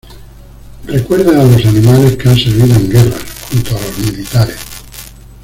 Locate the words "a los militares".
3.77-4.57